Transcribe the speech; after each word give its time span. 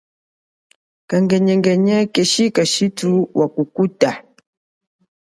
Kangenyingenyi 1.09 1.97
kathuthu 2.13 2.43
keshi 2.55 2.85
kukuta. 3.53 4.09